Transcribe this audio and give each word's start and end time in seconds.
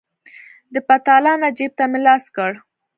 د 0.73 0.75
پتلانه 0.87 1.47
جيب 1.57 1.71
ته 1.77 1.83
مې 1.91 1.99
لاس 2.05 2.23
کړ. 2.35 2.51